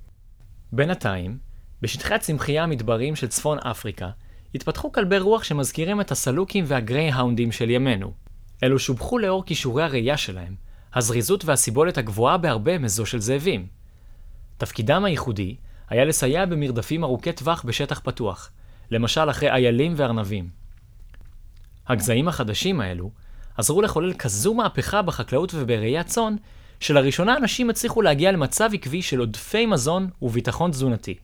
[0.73, 1.39] בינתיים,
[1.83, 4.11] בשטחי הצמחייה המדבריים של צפון אפריקה,
[4.55, 8.24] התפתחו כלבי רוח שמזכירים את הסלוקים והגריי-האונדים של ימינו.
[8.65, 10.55] אלו שובחו לאור כישורי הראייה שלהם,
[10.95, 13.67] הזריזות והסיבולת הגבוהה בהרבה מזו של זאבים.
[14.59, 15.57] תפקידם הייחודי
[15.89, 18.51] היה לסייע במרדפים ארוכי טווח בשטח פתוח,
[18.91, 20.49] למשל אחרי איילים וארנבים.
[21.87, 23.11] הגזעים החדשים האלו
[23.57, 26.37] עזרו לחולל כזו מהפכה בחקלאות ובראיית צאן,
[26.81, 31.15] שלראשונה אנשים הצליחו להגיע למצב עקבי של עודפי מזון וביטחון תזונתי.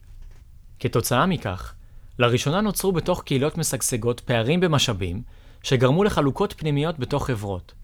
[0.80, 1.74] כתוצאה מכך,
[2.18, 5.22] לראשונה נוצרו בתוך קהילות משגשגות פערים במשאבים,
[5.62, 7.74] שגרמו לחלוקות פנימיות בתוך חברות.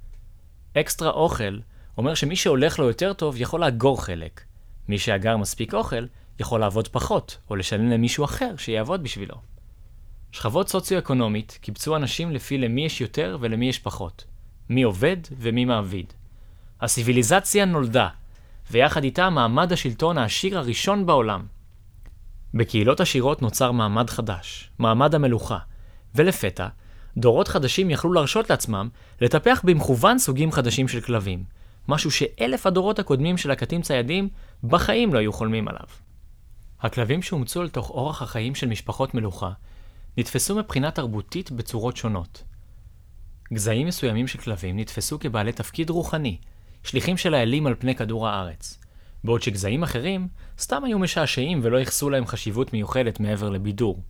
[0.76, 1.58] אקסטרה אוכל
[1.98, 4.40] אומר שמי שהולך לו יותר טוב יכול לאגור חלק.
[4.88, 6.06] מי שאגר מספיק אוכל
[6.40, 9.34] יכול לעבוד פחות, או לשלם למישהו אחר שיעבוד בשבילו.
[10.32, 14.24] שכבות סוציו-אקונומית קיבצו אנשים לפי למי יש יותר ולמי יש פחות.
[14.68, 16.12] מי עובד ומי מעביד.
[16.80, 18.08] הסיביליזציה נולדה,
[18.70, 21.46] ויחד איתה מעמד השלטון העשיר הראשון בעולם.
[22.54, 25.58] בקהילות עשירות נוצר מעמד חדש, מעמד המלוכה,
[26.14, 26.68] ולפתע,
[27.16, 28.88] דורות חדשים יכלו להרשות לעצמם
[29.20, 31.44] לטפח במכוון סוגים חדשים של כלבים,
[31.88, 34.28] משהו שאלף הדורות הקודמים של הקטים ציידים
[34.64, 35.86] בחיים לא היו חולמים עליו.
[36.80, 39.50] הכלבים שאומצו אל תוך אורח החיים של משפחות מלוכה
[40.16, 42.42] נתפסו מבחינה תרבותית בצורות שונות.
[43.52, 46.38] גזעים מסוימים של כלבים נתפסו כבעלי תפקיד רוחני,
[46.82, 48.78] שליחים של האלים על פני כדור הארץ,
[49.24, 54.02] בעוד שגזעים אחרים סתם היו משעשעים ולא ייחסו להם חשיבות מיוחדת מעבר לבידור.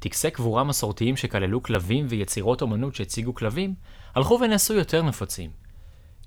[0.00, 3.74] טקסי קבורה מסורתיים שכללו כלבים ויצירות אומנות שהציגו כלבים,
[4.14, 5.50] הלכו ונעשו יותר נפוצים.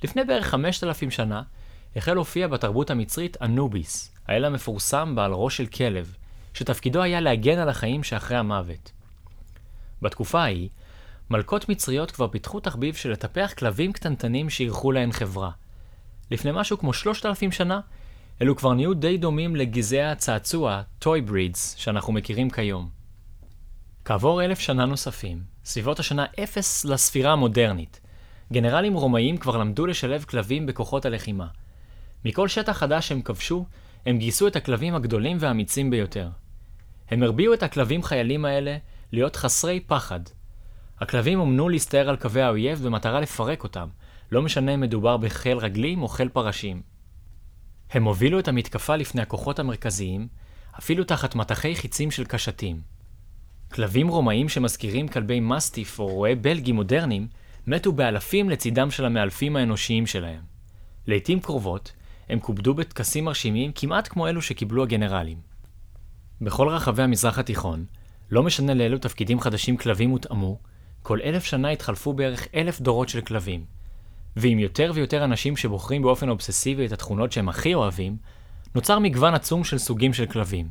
[0.04, 1.42] לפני בערך 5,000 שנה,
[1.96, 6.16] החל להופיע בתרבות המצרית אנוביס, האל המפורסם בעל ראש של כלב,
[6.54, 8.92] שתפקידו היה להגן על החיים שאחרי המוות.
[10.02, 10.70] בתקופה ההיא,
[11.30, 15.52] מלכות מצריות כבר פיתחו תחביב של לטפח כלבים קטנטנים שאירחו להן חברה.
[16.32, 17.80] לפני משהו כמו שלושת אלפים שנה,
[18.42, 23.03] אלו כבר נהיו די דומים לגזעי הצעצוע, toy breeds, שאנחנו מכירים כיום.
[24.06, 28.02] כעבור אלף שנה נוספים, סביבות השנה אפס לספירה המודרנית,
[28.54, 31.48] גנרלים רומאים כבר למדו לשלב כלבים בכוחות הלחימה.
[32.26, 33.66] מכל שטח חדש שהם כבשו,
[34.06, 36.30] הם גייסו את הכלבים הגדולים והאמיצים ביותר.
[37.10, 38.78] הם הרביעו את הכלבים חיילים האלה
[39.12, 40.20] להיות חסרי פחד.
[41.00, 43.88] הכלבים אומנו להסתער על קווי האויב במטרה לפרק אותם,
[44.32, 46.82] לא משנה אם מדובר בחיל רגלים או חיל פרשים.
[47.92, 50.28] הם הובילו את המתקפה לפני הכוחות המרכזיים,
[50.80, 52.94] אפילו תחת מטחי חיצים של קשתים.
[53.74, 57.28] כלבים רומאים שמזכירים כלבי מסטיף או רועי בלגי מודרניים,
[57.68, 60.42] מתו באלפים לצידם של המאלפים האנושיים שלהם.
[61.08, 61.92] לעיתים קרובות,
[62.30, 65.38] הם כובדו בטקסים מרשימים כמעט כמו אלו שקיבלו הגנרלים.
[66.42, 67.86] בכל רחבי המזרח התיכון,
[68.32, 70.60] לא משנה לאילו תפקידים חדשים כלבים הותאמו,
[71.02, 73.66] כל אלף שנה התחלפו בערך אלף דורות של כלבים.
[74.36, 78.18] ועם יותר ויותר אנשים שבוחרים באופן אובססיבי את התכונות שהם הכי אוהבים,
[78.76, 80.70] נוצר מגוון עצום של סוגים של כלבים.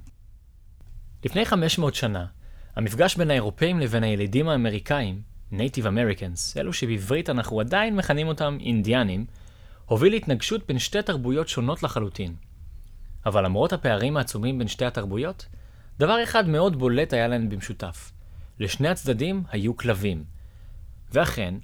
[1.24, 2.26] לפני 500 שנה,
[2.76, 9.26] המפגש בין האירופאים לבין הילידים האמריקאים, Native Americans, אלו שבעברית אנחנו עדיין מכנים אותם אינדיאנים,
[9.87, 12.35] הוביל להתנגשות בין שתי תרבויות שונות לחלוטין.
[13.26, 15.46] אבל למרות הפערים העצומים בין שתי התרבויות,
[15.98, 18.12] דבר אחד מאוד בולט היה להם במשותף.
[18.58, 20.24] לשני הצדדים היו כלבים.
[21.12, 21.54] ואכן,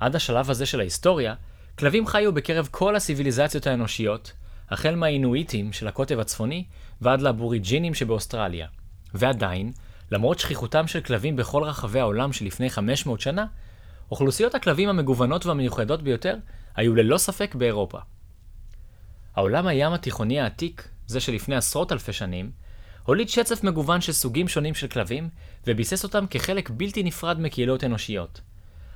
[0.00, 1.34] עד השלב הזה של ההיסטוריה,
[1.78, 4.32] כלבים חיו בקרב כל הסיביליזציות האנושיות,
[4.70, 6.64] החל מהאינואיטים של הקוטב הצפוני
[7.00, 8.66] ועד לאבוריג'ינים שבאוסטרליה.
[9.14, 9.72] ועדיין,
[10.10, 13.46] למרות שכיחותם של כלבים בכל רחבי העולם שלפני 500 שנה,
[14.10, 16.36] אוכלוסיות הכלבים המגוונות והמיוחדות ביותר
[16.76, 17.98] היו ללא ספק באירופה.
[19.34, 22.50] העולם הים התיכוני העתיק, זה שלפני עשרות אלפי שנים,
[23.04, 25.28] הוליד שצף מגוון של סוגים שונים של כלבים,
[25.66, 28.40] וביסס אותם כחלק בלתי נפרד מקהילות אנושיות.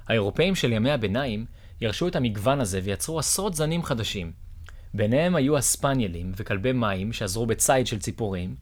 [0.09, 1.47] האירופאים של ימי הביניים
[1.81, 4.33] ירשו את המגוון הזה ויצרו עשרות זנים חדשים.
[4.95, 8.55] ביניהם היו הספניאלים וכלבי מים שעזרו בציד של ציפורים,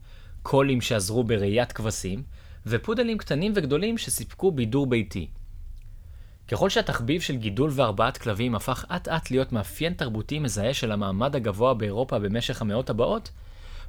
[0.50, 2.22] קולים שעזרו בראיית כבשים,
[2.66, 5.28] ופודלים קטנים וגדולים שסיפקו בידור ביתי.
[6.48, 11.36] ככל שהתחביב של גידול והרבעת כלבים הפך אט אט להיות מאפיין תרבותי מזהה של המעמד
[11.36, 13.30] הגבוה באירופה במשך המאות הבאות,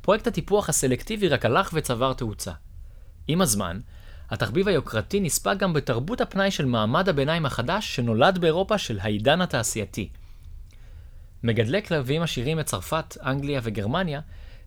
[0.02, 2.52] פרויקט הטיפוח הסלקטיבי רק הלך וצבר תאוצה.
[3.28, 3.80] עם הזמן,
[4.30, 10.10] התחביב היוקרתי נספג גם בתרבות הפנאי של מעמד הביניים החדש שנולד באירופה של העידן התעשייתי.
[11.44, 14.22] מגדלי כלבים עשירים מצרפת, אנגליה וגרמניה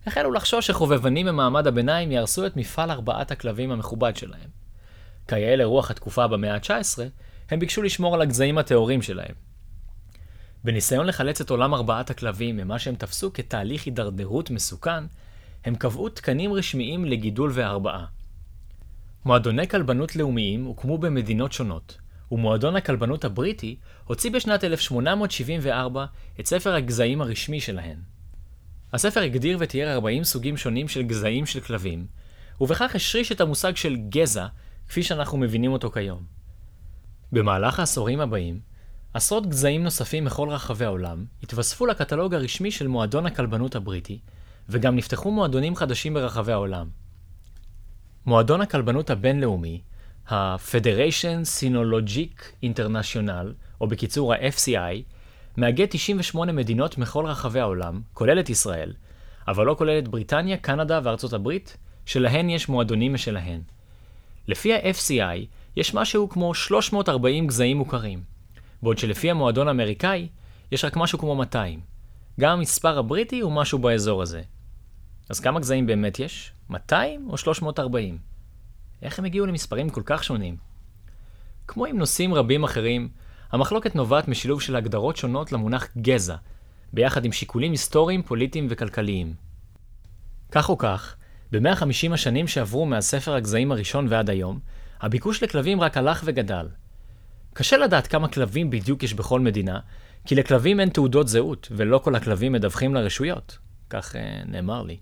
[0.07, 4.49] החלו לחשוש שחובבנים ממעמד הביניים יהרסו את מפעל ארבעת הכלבים המכובד שלהם.
[5.27, 6.99] כיאה לרוח התקופה במאה ה-19,
[7.49, 9.35] הם ביקשו לשמור על הגזעים הטהורים שלהם.
[10.63, 15.03] בניסיון לחלץ את עולם ארבעת הכלבים ממה שהם תפסו כתהליך הידרדרות מסוכן,
[15.65, 18.05] הם קבעו תקנים רשמיים לגידול והרבעה.
[19.25, 21.97] מועדוני כלבנות לאומיים הוקמו במדינות שונות,
[22.31, 26.05] ומועדון הכלבנות הבריטי הוציא בשנת 1874
[26.39, 28.12] את ספר הגזעים הרשמי שלהן.
[28.93, 32.07] הספר הגדיר ותיאר 40 סוגים שונים של גזעים של כלבים,
[32.61, 34.47] ובכך השריש את המושג של גזע,
[34.87, 36.23] כפי שאנחנו מבינים אותו כיום.
[37.31, 38.59] במהלך העשורים הבאים,
[39.13, 44.19] עשרות גזעים נוספים מכל רחבי העולם התווספו לקטלוג הרשמי של מועדון הכלבנות הבריטי,
[44.69, 46.89] וגם נפתחו מועדונים חדשים ברחבי העולם.
[48.25, 49.81] מועדון הכלבנות הבינלאומי,
[50.27, 53.47] ה-Federation Sinologique International,
[53.81, 55.03] או בקיצור ה-FCI,
[55.57, 58.93] מאגד 98 מדינות מכל רחבי העולם, כולל את ישראל,
[59.47, 63.61] אבל לא כולל את בריטניה, קנדה וארצות הברית, שלהן יש מועדונים משלהן.
[64.47, 68.23] לפי ה-FCI, יש משהו כמו 340 גזעים מוכרים,
[68.83, 70.27] בעוד שלפי המועדון האמריקאי,
[70.71, 71.79] יש רק משהו כמו 200.
[72.39, 74.41] גם המספר הבריטי הוא משהו באזור הזה.
[75.29, 76.51] אז כמה גזעים באמת יש?
[76.69, 78.17] 200 או 340?
[79.01, 80.57] איך הם הגיעו למספרים כל כך שונים?
[81.67, 83.09] כמו עם נושאים רבים אחרים,
[83.53, 86.35] המחלוקת נובעת משילוב של הגדרות שונות למונח גזע,
[86.93, 89.33] ביחד עם שיקולים היסטוריים, פוליטיים וכלכליים.
[90.51, 91.15] כך או כך,
[91.51, 94.59] ב-150 השנים שעברו מהספר הגזעים הראשון ועד היום,
[95.01, 96.67] הביקוש לכלבים רק הלך וגדל.
[97.53, 99.79] קשה לדעת כמה כלבים בדיוק יש בכל מדינה,
[100.25, 103.57] כי לכלבים אין תעודות זהות, ולא כל הכלבים מדווחים לרשויות.
[103.89, 104.97] כך uh, נאמר לי.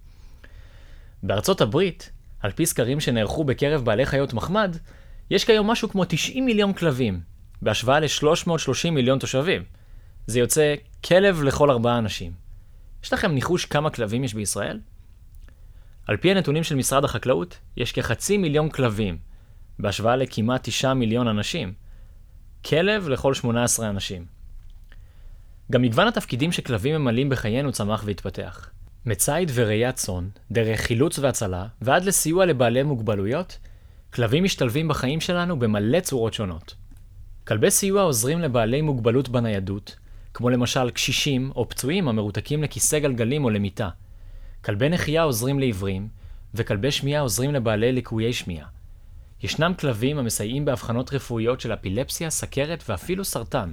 [1.24, 4.78] בארצות הברית, על פי סקרים שנערכו בקרב בעלי חיות מחמד,
[5.30, 7.31] יש כיום משהו כמו 90 מיליון כלבים,
[7.62, 9.64] בהשוואה ל-330 מיליון תושבים.
[10.28, 12.32] זה יוצא כלב לכל ארבעה אנשים.
[13.04, 14.80] יש לכם ניחוש כמה כלבים יש בישראל?
[16.08, 19.18] על פי הנתונים של משרד החקלאות, יש כחצי מיליון כלבים,
[19.80, 21.74] בהשוואה לכמעט 9 מיליון אנשים.
[22.66, 24.26] כלב לכל 18 אנשים.
[25.72, 28.70] גם מגוון התפקידים שכלבים ממלאים בחיינו צמח והתפתח.
[29.06, 33.58] מציד וראיית צאן, דרך חילוץ והצלה, ועד לסיוע לבעלי מוגבלויות,
[34.14, 36.76] כלבים משתלבים בחיים שלנו במלא צורות שונות.
[37.52, 39.96] כלבי סיוע עוזרים לבעלי מוגבלות בניידות,
[40.34, 43.90] כמו למשל קשישים או פצועים המרותקים לכיסא גלגלים או למיטה.
[44.66, 46.08] כלבי נחייה עוזרים לעיוורים,
[46.54, 48.68] וכלבי שמיעה עוזרים לבעלי ליקויי שמיעה.
[49.44, 53.72] ישנם כלבים המסייעים באבחנות רפואיות של אפילפסיה, סכרת ואפילו סרטן.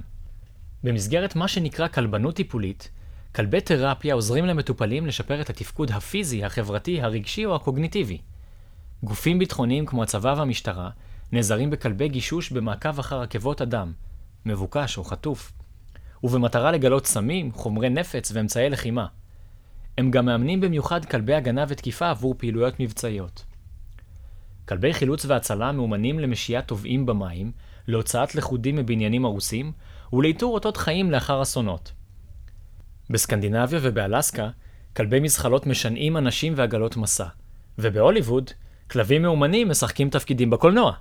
[0.83, 2.91] במסגרת מה שנקרא כלבנות טיפולית,
[3.35, 8.17] כלבי תרפיה עוזרים למטופלים לשפר את התפקוד הפיזי, החברתי, הרגשי או הקוגניטיבי.
[9.03, 10.89] גופים ביטחוניים כמו הצבא והמשטרה
[11.31, 13.93] נעזרים בכלבי גישוש במעקב אחר עקבות אדם,
[14.45, 15.51] מבוקש או חטוף,
[16.23, 19.07] ובמטרה לגלות סמים, חומרי נפץ ואמצעי לחימה.
[19.97, 23.45] הם גם מאמנים במיוחד כלבי הגנה ותקיפה עבור פעילויות מבצעיות.
[24.67, 27.51] כלבי חילוץ והצלה מאומנים למשיית טובעים במים,
[27.87, 29.71] להוצאת לכודים מבניינים הרוסים,
[30.13, 31.91] ולאיתור אותות חיים לאחר אסונות.
[33.09, 34.49] בסקנדינביה ובאלסקה,
[34.95, 37.27] כלבי מזחלות משנעים אנשים ועגלות מסע,
[37.77, 38.51] ובהוליווד,
[38.91, 40.93] כלבים מאומנים משחקים תפקידים בקולנוע.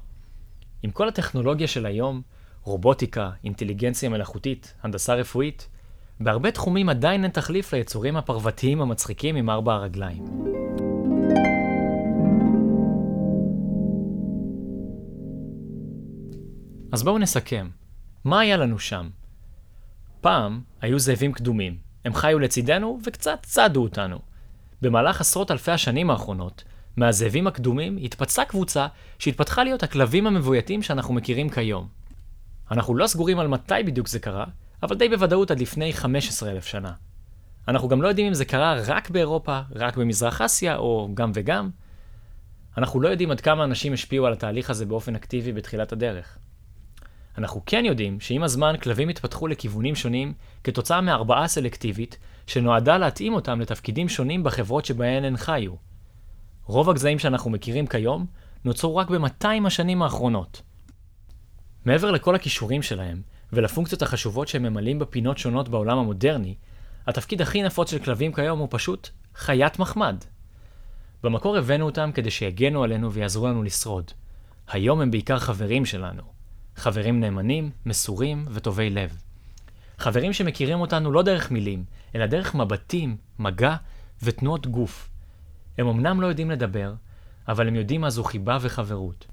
[0.83, 2.23] עם כל הטכנולוגיה של היום,
[2.63, 5.69] רובוטיקה, אינטליגנציה מלאכותית, הנדסה רפואית,
[6.21, 10.25] בהרבה תחומים עדיין אין תחליף ליצורים הפרוותיים המצחיקים עם ארבע הרגליים.
[16.93, 17.69] אז בואו נסכם.
[18.25, 19.09] מה היה לנו שם?
[20.21, 21.77] פעם היו זאבים קדומים.
[22.05, 24.19] הם חיו לצידנו וקצת צדו אותנו.
[24.83, 26.65] במהלך עשרות אלפי השנים האחרונות,
[26.99, 28.87] מהזאבים הקדומים התפצלה קבוצה
[29.19, 31.89] שהתפתחה להיות הכלבים המבויתים שאנחנו מכירים כיום.
[32.71, 34.45] אנחנו לא סגורים על מתי בדיוק זה קרה,
[34.83, 36.93] אבל די בוודאות עד לפני 15,000 שנה.
[37.69, 41.71] אנחנו גם לא יודעים אם זה קרה רק באירופה, רק במזרח אסיה, או גם וגם.
[42.79, 46.39] אנחנו לא יודעים עד כמה אנשים השפיעו על התהליך הזה באופן אקטיבי בתחילת הדרך.
[47.39, 50.33] אנחנו כן יודעים שעם הזמן כלבים התפתחו לכיוונים שונים
[50.65, 55.88] כתוצאה מהרבעה סלקטיבית, שנועדה להתאים אותם לתפקידים שונים בחברות שבהן הן חיו.
[56.69, 58.27] רוב הגזעים שאנחנו מכירים כיום
[58.65, 60.63] נוצרו רק ב-200 השנים האחרונות.
[61.85, 66.55] מעבר לכל הכישורים שלהם, ולפונקציות החשובות שהם ממלאים בפינות שונות בעולם המודרני,
[67.07, 70.17] התפקיד הכי נפוץ של כלבים כיום הוא פשוט חיית מחמד.
[71.23, 74.11] במקור הבאנו אותם כדי שיגנו עלינו ויעזרו לנו לשרוד.
[74.69, 76.23] היום הם בעיקר חברים שלנו.
[76.77, 79.17] חברים נאמנים, מסורים וטובי לב.
[79.99, 83.77] חברים שמכירים אותנו לא דרך מילים, אלא דרך מבטים, מגע
[84.23, 85.08] ותנועות גוף.
[85.79, 86.95] הם אמנם לא יודעים לדבר,
[87.49, 89.27] אבל הם יודעים מה זו חיבה וחברות.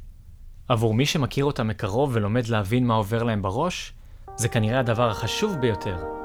[0.68, 3.94] עבור מי שמכיר אותם מקרוב ולומד להבין מה עובר להם בראש,
[4.36, 6.25] זה כנראה הדבר החשוב ביותר